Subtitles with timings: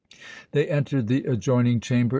[0.51, 2.09] They entered the adjoining chamber.